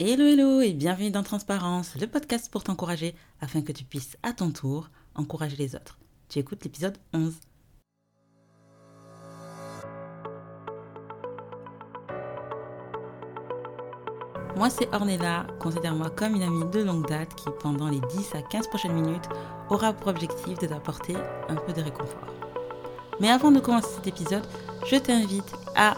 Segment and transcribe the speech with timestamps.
[0.00, 4.32] Hello hello et bienvenue dans Transparence, le podcast pour t'encourager afin que tu puisses à
[4.32, 6.00] ton tour encourager les autres.
[6.28, 7.32] Tu écoutes l'épisode 11.
[14.56, 18.42] Moi c'est Ornella, considère-moi comme une amie de longue date qui pendant les 10 à
[18.42, 19.28] 15 prochaines minutes
[19.70, 21.14] aura pour objectif de t'apporter
[21.48, 22.34] un peu de réconfort.
[23.20, 24.44] Mais avant de commencer cet épisode,
[24.90, 25.94] je t'invite à,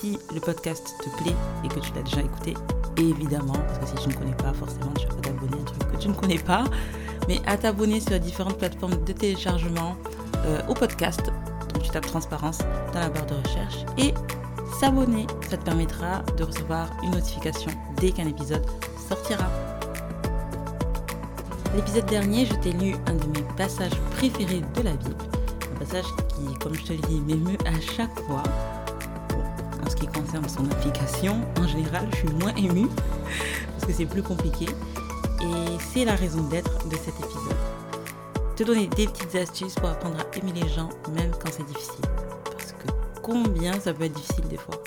[0.00, 2.54] si le podcast te plaît et que tu l'as déjà écouté,
[3.02, 5.92] évidemment, parce que si tu ne connais pas, forcément tu vas t'abonner à un truc
[5.92, 6.64] que tu ne connais pas,
[7.28, 9.96] mais à t'abonner sur différentes plateformes de téléchargement
[10.46, 11.22] euh, au podcast.
[11.74, 12.58] Donc tu tapes transparence
[12.92, 14.14] dans la barre de recherche et
[14.80, 15.26] s'abonner.
[15.48, 18.64] Ça te permettra de recevoir une notification dès qu'un épisode
[19.08, 19.46] sortira.
[21.74, 25.16] L'épisode dernier, je t'ai lu un de mes passages préférés de la Bible.
[25.74, 28.42] Un passage qui, comme je te l'ai dit, m'émeut à chaque fois.
[29.88, 32.88] En ce qui concerne son application, en général, je suis moins émue
[33.72, 34.66] parce que c'est plus compliqué.
[35.40, 37.56] Et c'est la raison d'être de cet épisode.
[38.54, 42.04] Te donner des petites astuces pour apprendre à aimer les gens, même quand c'est difficile
[43.28, 44.82] combien ça peut être difficile des fois.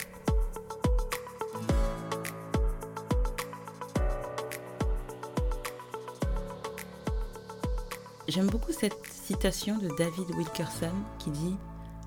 [8.28, 11.56] J'aime beaucoup cette citation de David Wilkerson qui dit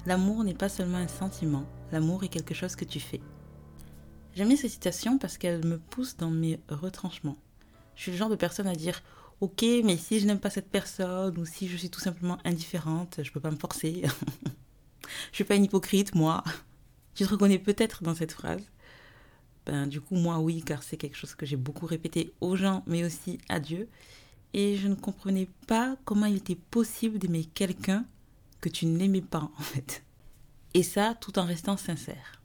[0.07, 1.65] L'amour n'est pas seulement un sentiment,
[1.95, 3.21] l'amour est quelque chose que tu fais.
[4.35, 7.39] J'aime bien cette citation parce qu'elle me pousse dans mes retranchements.
[7.95, 9.01] Je suis le genre de personne à dire
[9.41, 13.21] Ok, mais si je n'aime pas cette personne ou si je suis tout simplement indifférente,
[13.23, 14.03] je peux pas me forcer.
[15.31, 16.43] Je suis pas une hypocrite, moi.
[17.15, 18.63] Tu te reconnais peut-être dans cette phrase.
[19.67, 22.83] Ben, du coup, moi, oui, car c'est quelque chose que j'ai beaucoup répété aux gens,
[22.87, 23.89] mais aussi à Dieu.
[24.55, 28.07] Et je ne comprenais pas comment il était possible d'aimer quelqu'un
[28.63, 30.03] que tu n'aimais pas, en fait.
[30.75, 32.43] Et ça, tout en restant sincère.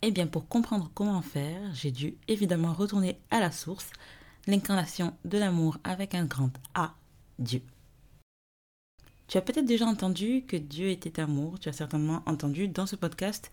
[0.00, 3.90] Eh bien, pour comprendre comment faire, j'ai dû évidemment retourner à la source,
[4.46, 6.94] l'incarnation de l'amour avec un grand A,
[7.38, 7.62] Dieu.
[9.26, 11.60] Tu as peut-être déjà entendu que Dieu était amour.
[11.60, 13.52] Tu as certainement entendu dans ce podcast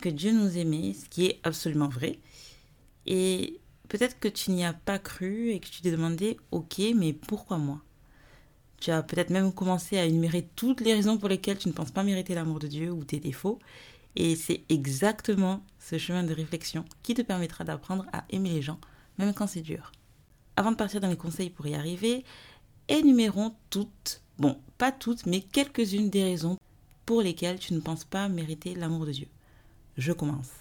[0.00, 2.20] que Dieu nous aimait, ce qui est absolument vrai.
[3.06, 3.58] Et
[3.88, 7.58] peut-être que tu n'y as pas cru et que tu t'es demandé, ok, mais pourquoi
[7.58, 7.82] moi?
[8.80, 11.90] Tu as peut-être même commencé à énumérer toutes les raisons pour lesquelles tu ne penses
[11.90, 13.58] pas mériter l'amour de Dieu ou tes défauts.
[14.16, 18.78] Et c'est exactement ce chemin de réflexion qui te permettra d'apprendre à aimer les gens,
[19.18, 19.92] même quand c'est dur.
[20.56, 22.24] Avant de partir dans les conseils pour y arriver,
[22.88, 26.58] énumérons toutes Bon, pas toutes, mais quelques-unes des raisons
[27.06, 29.26] pour lesquelles tu ne penses pas mériter l'amour de Dieu.
[29.96, 30.52] Je commence.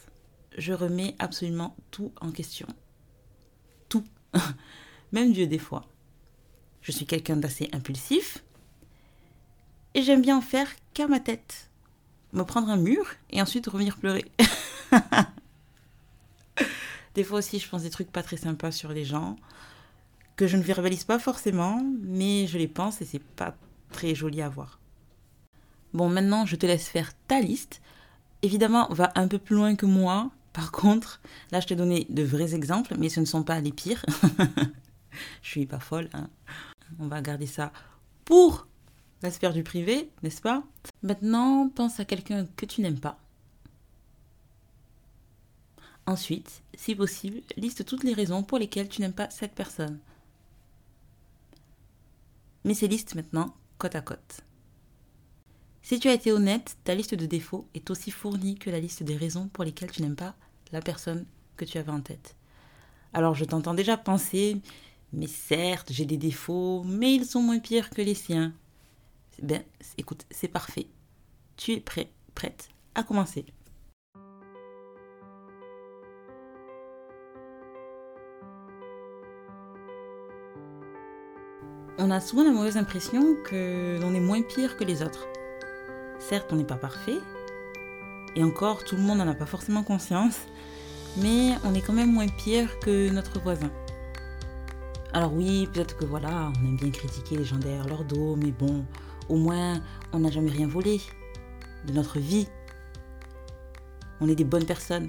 [0.57, 2.67] Je remets absolument tout en question.
[3.87, 4.03] Tout.
[5.11, 5.85] Même Dieu des fois.
[6.87, 8.45] Je suis quelqu'un d'assez impulsif
[9.93, 11.69] et j'aime bien en faire qu'à ma tête.
[12.31, 14.23] Me prendre un mur et ensuite revenir pleurer.
[17.15, 19.35] des fois aussi, je pense des trucs pas très sympas sur les gens
[20.37, 23.57] que je ne verbalise pas forcément, mais je les pense et c'est pas
[23.91, 24.79] très joli à voir.
[25.93, 27.81] Bon, maintenant, je te laisse faire ta liste.
[28.43, 30.31] Évidemment, va un peu plus loin que moi.
[30.53, 31.19] Par contre,
[31.51, 34.05] là, je t'ai donné de vrais exemples, mais ce ne sont pas les pires.
[35.41, 36.07] je suis pas folle.
[36.13, 36.29] Hein.
[36.99, 37.71] On va garder ça
[38.25, 38.67] pour
[39.21, 40.63] la sphère du privé, n'est-ce pas?
[41.01, 43.19] Maintenant, pense à quelqu'un que tu n'aimes pas.
[46.05, 49.99] Ensuite, si possible, liste toutes les raisons pour lesquelles tu n'aimes pas cette personne.
[52.63, 54.41] Mais ces listes maintenant côte à côte.
[55.81, 59.03] Si tu as été honnête, ta liste de défauts est aussi fournie que la liste
[59.03, 60.35] des raisons pour lesquelles tu n'aimes pas
[60.71, 61.25] la personne
[61.55, 62.35] que tu avais en tête.
[63.13, 64.61] Alors je t'entends déjà penser,
[65.13, 68.53] mais certes, j'ai des défauts, mais ils sont moins pires que les siens.
[69.41, 69.63] Ben,
[69.97, 70.87] écoute, c'est parfait.
[71.55, 73.45] Tu es prêt, prête à commencer.
[81.99, 85.27] on a souvent la mauvaise impression que l'on est moins pire que les autres.
[86.19, 87.17] Certes, on n'est pas parfait,
[88.35, 90.39] et encore, tout le monde n'en a pas forcément conscience,
[91.17, 93.71] mais on est quand même moins pire que notre voisin.
[95.17, 98.51] Alors oui, peut-être que voilà, on aime bien critiquer les gens derrière leur dos, mais
[98.51, 98.85] bon,
[99.29, 99.81] au moins,
[100.13, 101.01] on n'a jamais rien volé
[101.87, 102.47] de notre vie.
[104.21, 105.07] On est des bonnes personnes.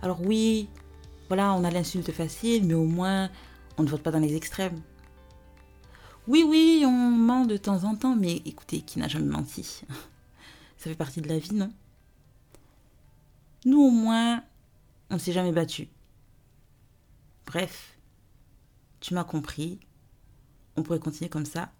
[0.00, 0.68] Alors oui,
[1.26, 3.30] voilà, on a l'insulte facile, mais au moins,
[3.78, 4.80] on ne vote pas dans les extrêmes.
[6.28, 9.82] Oui, oui, on ment de temps en temps, mais écoutez, qui n'a jamais menti?
[10.78, 11.72] Ça fait partie de la vie, non?
[13.64, 14.44] Nous, au moins,
[15.10, 15.88] on ne s'est jamais battu.
[17.44, 17.95] Bref,
[19.00, 19.80] tu m'as compris.
[20.76, 21.72] On pourrait continuer comme ça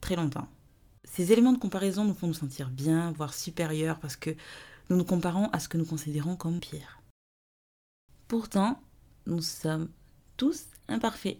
[0.00, 0.48] très longtemps.
[1.04, 4.30] Ces éléments de comparaison nous font nous sentir bien, voire supérieurs, parce que
[4.90, 7.00] nous nous comparons à ce que nous considérons comme pire.
[8.28, 8.82] Pourtant,
[9.26, 9.88] nous sommes
[10.36, 11.38] tous imparfaits.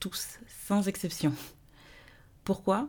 [0.00, 1.32] Tous, sans exception.
[2.44, 2.88] Pourquoi?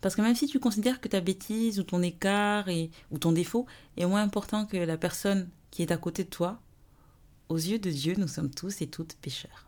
[0.00, 2.68] Parce que même si tu considères que ta bêtise ou ton écart
[3.10, 3.66] ou ton défaut
[3.96, 6.60] est moins important que la personne qui est à côté de toi,
[7.48, 9.67] aux yeux de Dieu, nous sommes tous et toutes pécheurs.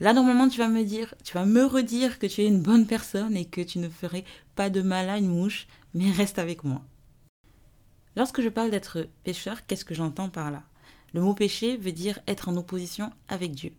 [0.00, 2.86] Là, normalement, tu vas me dire, tu vas me redire que tu es une bonne
[2.86, 4.24] personne et que tu ne ferais
[4.56, 6.82] pas de mal à une mouche, mais reste avec moi.
[8.16, 10.62] Lorsque je parle d'être pécheur, qu'est-ce que j'entends par là?
[11.12, 13.72] Le mot péché veut dire être en opposition avec Dieu.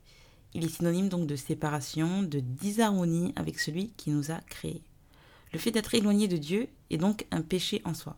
[0.54, 4.84] Il est synonyme donc de séparation, de disharmonie avec celui qui nous a créés.
[5.54, 8.16] Le fait d'être éloigné de Dieu est donc un péché en soi.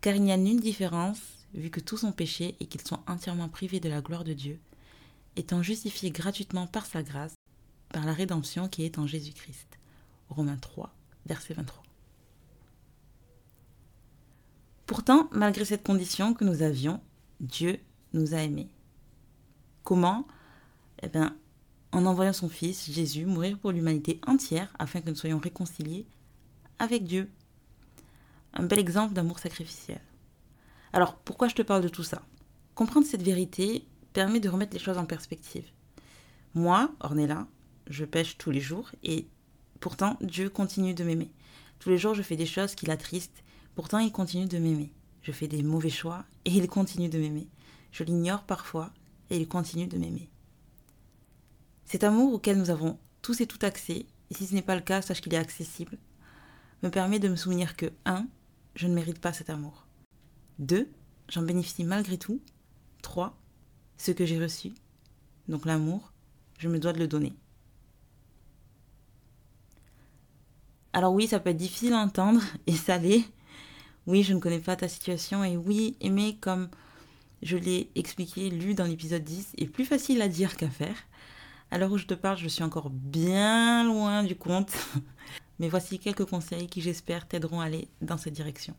[0.00, 1.20] Car il n'y a nulle différence,
[1.54, 4.60] vu que tous ont péché et qu'ils sont entièrement privés de la gloire de Dieu,
[5.40, 7.34] étant justifiés gratuitement par sa grâce,
[7.88, 9.78] par la rédemption qui est en Jésus-Christ.
[10.28, 10.94] Romains 3,
[11.26, 11.82] verset 23.
[14.86, 17.00] Pourtant, malgré cette condition que nous avions,
[17.40, 17.80] Dieu
[18.12, 18.68] nous a aimés.
[19.82, 20.26] Comment?
[21.02, 21.36] Eh bien,
[21.92, 26.06] en envoyant son Fils, Jésus, mourir pour l'humanité entière afin que nous soyons réconciliés
[26.78, 27.30] avec Dieu.
[28.52, 30.00] Un bel exemple d'amour sacrificiel.
[30.92, 32.22] Alors, pourquoi je te parle de tout ça?
[32.74, 35.66] Comprendre cette vérité permet de remettre les choses en perspective.
[36.54, 37.46] Moi, Ornella,
[37.88, 39.26] je pêche tous les jours et
[39.78, 41.30] pourtant Dieu continue de m'aimer.
[41.78, 43.42] Tous les jours, je fais des choses qui l'attristent,
[43.74, 44.92] pourtant il continue de m'aimer.
[45.22, 47.48] Je fais des mauvais choix et il continue de m'aimer.
[47.92, 48.90] Je l'ignore parfois
[49.30, 50.28] et il continue de m'aimer.
[51.84, 54.80] Cet amour auquel nous avons tous et tout accès, et si ce n'est pas le
[54.80, 55.98] cas, sache qu'il est accessible,
[56.82, 58.26] me permet de me souvenir que 1.
[58.76, 59.86] Je ne mérite pas cet amour.
[60.60, 60.88] 2.
[61.28, 62.40] J'en bénéficie malgré tout.
[63.02, 63.36] 3
[64.00, 64.72] ce que j'ai reçu,
[65.46, 66.10] donc l'amour,
[66.58, 67.34] je me dois de le donner.
[70.94, 73.24] Alors oui, ça peut être difficile à entendre et ça l'est.
[74.06, 76.70] Oui, je ne connais pas ta situation et oui, aimer comme
[77.42, 80.96] je l'ai expliqué, lu dans l'épisode 10, est plus facile à dire qu'à faire.
[81.70, 84.72] Alors où je te parle, je suis encore bien loin du compte.
[85.58, 88.74] Mais voici quelques conseils qui j'espère t'aideront à aller dans cette direction.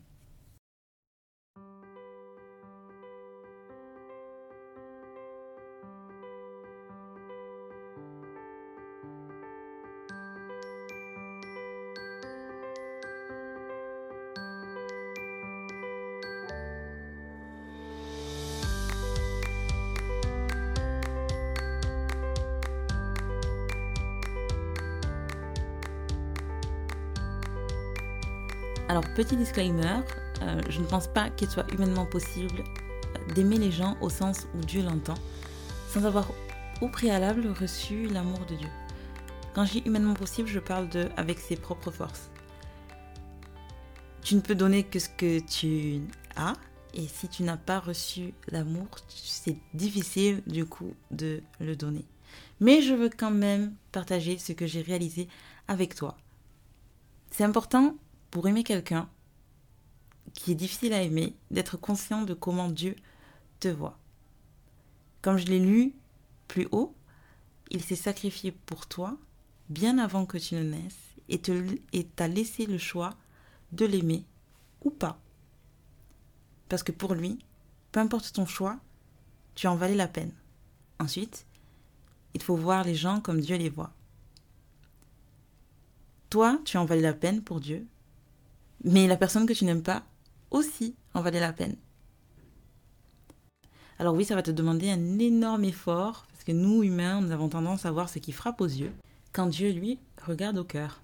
[28.88, 30.00] Alors, petit disclaimer,
[30.42, 32.62] euh, je ne pense pas qu'il soit humainement possible
[33.34, 35.14] d'aimer les gens au sens où Dieu l'entend,
[35.88, 36.30] sans avoir
[36.80, 38.68] au préalable reçu l'amour de Dieu.
[39.54, 42.30] Quand je dis humainement possible, je parle de avec ses propres forces.
[44.22, 46.00] Tu ne peux donner que ce que tu
[46.36, 46.54] as,
[46.94, 52.04] et si tu n'as pas reçu l'amour, c'est difficile du coup de le donner.
[52.60, 55.28] Mais je veux quand même partager ce que j'ai réalisé
[55.68, 56.16] avec toi.
[57.30, 57.96] C'est important
[58.32, 59.08] pour aimer quelqu'un
[60.32, 62.96] qui est difficile à aimer, d'être conscient de comment Dieu
[63.60, 63.98] te voit.
[65.20, 65.94] Comme je l'ai lu
[66.48, 66.96] plus haut,
[67.70, 69.18] il s'est sacrifié pour toi
[69.68, 73.10] bien avant que tu ne naisses et t'a laissé le choix
[73.72, 74.24] de l'aimer
[74.82, 75.20] ou pas.
[76.70, 77.38] Parce que pour lui,
[77.92, 78.80] peu importe ton choix,
[79.54, 80.32] tu en valais la peine.
[80.98, 81.46] Ensuite,
[82.32, 83.92] il faut voir les gens comme Dieu les voit.
[86.30, 87.86] Toi, tu en valais la peine pour Dieu
[88.84, 90.04] mais la personne que tu n'aimes pas
[90.50, 91.76] aussi en valait la peine.
[93.98, 97.48] Alors oui, ça va te demander un énorme effort, parce que nous, humains, nous avons
[97.48, 98.92] tendance à voir ce qui frappe aux yeux,
[99.32, 101.00] quand Dieu, lui, regarde au cœur.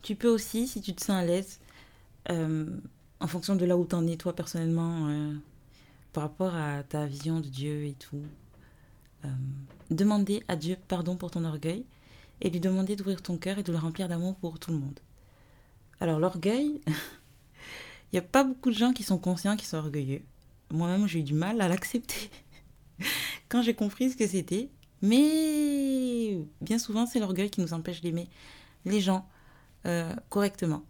[0.00, 1.60] Tu peux aussi, si tu te sens à l'aise,
[2.30, 2.66] euh,
[3.20, 5.34] en fonction de là où tu en es, toi, personnellement, euh,
[6.12, 8.22] par rapport à ta vision de Dieu et tout,
[9.24, 9.28] euh,
[9.90, 11.84] demander à Dieu pardon pour ton orgueil
[12.40, 14.98] et lui demander d'ouvrir ton cœur et de le remplir d'amour pour tout le monde.
[16.02, 20.22] Alors l'orgueil, il n'y a pas beaucoup de gens qui sont conscients qu'ils sont orgueilleux.
[20.72, 22.28] Moi-même, j'ai eu du mal à l'accepter
[23.48, 24.68] quand j'ai compris ce que c'était.
[25.00, 28.28] Mais bien souvent, c'est l'orgueil qui nous empêche d'aimer
[28.84, 29.28] les gens
[29.86, 30.82] euh, correctement.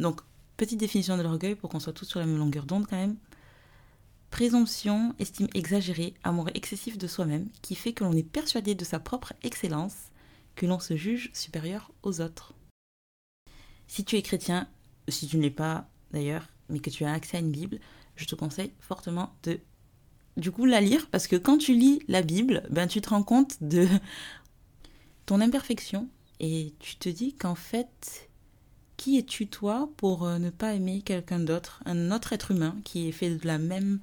[0.00, 0.22] Donc,
[0.56, 3.14] petite définition de l'orgueil pour qu'on soit tous sur la même longueur d'onde quand même.
[4.32, 8.98] Présomption, estime exagérée, amour excessif de soi-même, qui fait que l'on est persuadé de sa
[8.98, 9.94] propre excellence,
[10.56, 12.54] que l'on se juge supérieur aux autres.
[13.88, 14.68] Si tu es chrétien,
[15.08, 17.80] si tu ne l'es pas d'ailleurs, mais que tu as accès à une Bible,
[18.16, 19.60] je te conseille fortement de
[20.36, 23.24] du coup la lire parce que quand tu lis la Bible, ben tu te rends
[23.24, 23.88] compte de
[25.26, 26.08] ton imperfection
[26.40, 28.28] et tu te dis qu'en fait
[28.98, 33.08] qui es-tu toi pour euh, ne pas aimer quelqu'un d'autre, un autre être humain qui
[33.08, 34.00] est fait de la même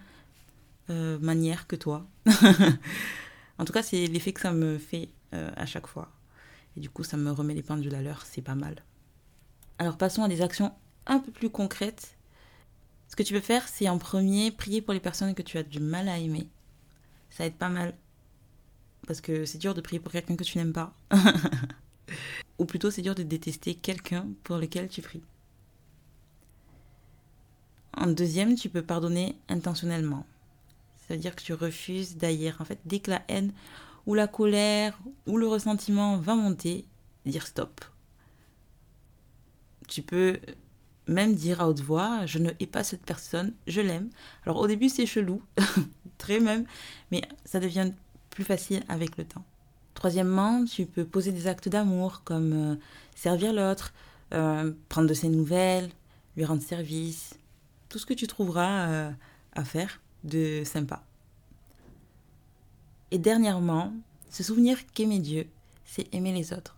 [0.89, 2.07] euh, manière que toi?
[3.59, 6.11] en tout cas, c'est l'effet que ça me fait euh, à chaque fois.
[6.77, 8.83] Et du coup, ça me remet les pendules à l'heure, c'est pas mal.
[9.77, 10.73] Alors passons à des actions
[11.05, 12.17] un peu plus concrètes.
[13.07, 15.63] Ce que tu peux faire, c'est en premier prier pour les personnes que tu as
[15.63, 16.49] du mal à aimer.
[17.29, 17.93] Ça aide pas mal.
[19.07, 20.93] Parce que c'est dur de prier pour quelqu'un que tu n'aimes pas.
[22.59, 25.23] Ou plutôt, c'est dur de détester quelqu'un pour lequel tu pries.
[27.95, 30.25] En deuxième, tu peux pardonner intentionnellement.
[31.07, 32.57] Ça veut dire que tu refuses d'ailleurs.
[32.59, 33.53] En fait, dès que la haine
[34.05, 36.85] ou la colère ou le ressentiment va monter,
[37.25, 37.85] dire stop.
[39.87, 40.39] Tu peux
[41.07, 44.09] même dire à haute voix, je ne hais pas cette personne, je l'aime.
[44.45, 45.41] Alors au début c'est chelou,
[46.17, 46.65] très même,
[47.11, 47.91] mais ça devient
[48.29, 49.43] plus facile avec le temps.
[49.93, 52.75] Troisièmement, tu peux poser des actes d'amour comme euh,
[53.15, 53.93] servir l'autre,
[54.33, 55.89] euh, prendre de ses nouvelles,
[56.35, 57.39] lui rendre service,
[57.87, 59.11] tout ce que tu trouveras euh,
[59.53, 61.03] à faire de sympa.
[63.11, 63.93] Et dernièrement,
[64.29, 65.47] se souvenir qu'aimer Dieu,
[65.85, 66.75] c'est aimer les autres.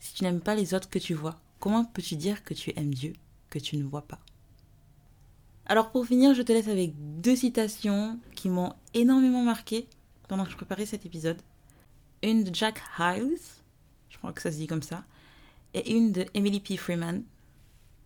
[0.00, 2.92] Si tu n'aimes pas les autres que tu vois, comment peux-tu dire que tu aimes
[2.92, 3.14] Dieu
[3.48, 4.20] que tu ne vois pas?
[5.64, 6.92] Alors pour finir, je te laisse avec
[7.22, 9.86] deux citations qui m'ont énormément marqué
[10.28, 11.40] pendant que je préparais cet épisode.
[12.22, 13.38] Une de Jack Hiles,
[14.10, 15.06] je crois que ça se dit comme ça,
[15.72, 16.76] et une de Emily P.
[16.76, 17.22] Freeman,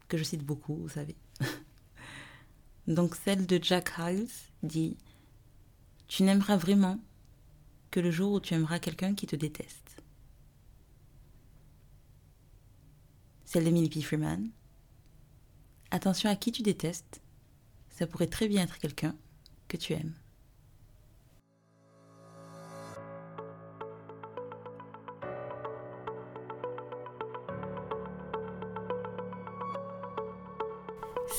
[0.07, 1.17] que je cite beaucoup, vous savez.
[2.87, 4.29] Donc celle de Jack Hiles
[4.63, 4.97] dit
[6.07, 7.01] Tu n'aimeras vraiment
[7.91, 9.88] que le jour où tu aimeras quelqu'un qui te déteste.
[13.51, 14.03] Celle d'Emily P.
[14.03, 14.51] Freeman
[15.91, 17.23] Attention à qui tu détestes,
[17.89, 19.15] ça pourrait très bien être quelqu'un
[19.69, 20.13] que tu aimes.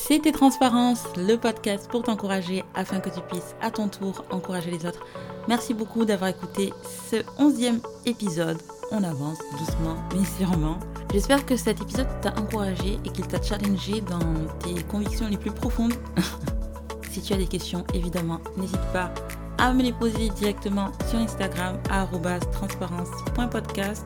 [0.07, 4.87] C'était Transparence, le podcast pour t'encourager afin que tu puisses à ton tour encourager les
[4.87, 5.05] autres.
[5.47, 6.73] Merci beaucoup d'avoir écouté
[7.11, 8.59] ce onzième épisode.
[8.89, 10.79] On avance doucement mais sûrement.
[11.11, 14.19] J'espère que cet épisode t'a encouragé et qu'il t'a challengé dans
[14.59, 15.93] tes convictions les plus profondes.
[17.11, 19.11] si tu as des questions, évidemment, n'hésite pas
[19.57, 22.05] à me les poser directement sur Instagram à
[22.51, 24.05] transparence.podcast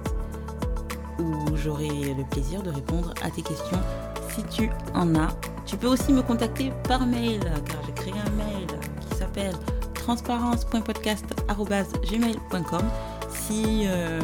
[1.20, 3.82] où j'aurai le plaisir de répondre à tes questions
[4.30, 5.36] si tu en as.
[5.66, 8.68] Tu peux aussi me contacter par mail, car j'ai créé un mail
[9.02, 9.56] qui s'appelle
[9.94, 12.84] transparence.podcast.gmail.com
[13.30, 14.20] si euh,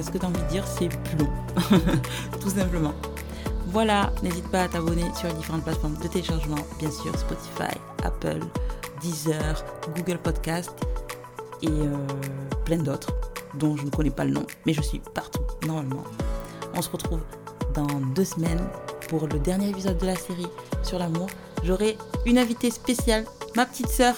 [0.00, 1.28] ce que tu as envie de dire c'est plus long,
[2.40, 2.94] tout simplement.
[3.68, 8.40] Voilà, n'hésite pas à t'abonner sur les différentes plateformes de téléchargement, bien sûr Spotify, Apple,
[9.00, 9.64] Deezer,
[9.96, 10.70] Google Podcast
[11.62, 11.96] et euh,
[12.64, 13.14] plein d'autres
[13.54, 16.04] dont je ne connais pas le nom, mais je suis partout normalement.
[16.74, 17.20] On se retrouve
[17.74, 18.60] dans deux semaines
[19.08, 20.48] pour le dernier épisode de la série
[20.82, 21.28] sur l'amour.
[21.64, 23.24] J'aurai une invitée spéciale,
[23.56, 24.14] ma petite sœur,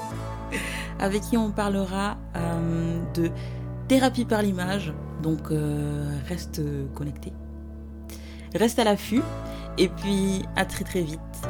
[0.98, 3.30] avec qui on parlera euh, de
[3.88, 4.92] thérapie par l'image.
[5.22, 6.62] Donc euh, reste
[6.94, 7.32] connecté.
[8.54, 9.22] Reste à l'affût.
[9.78, 11.48] Et puis à très très vite